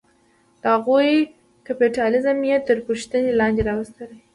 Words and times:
د 0.61 0.63
هغوی 0.75 1.11
کیپیټالیزم 1.65 2.37
یې 2.49 2.57
تر 2.67 2.77
پوښتنې 2.87 3.31
لاندې 3.39 3.61
راوستلې. 3.69 4.17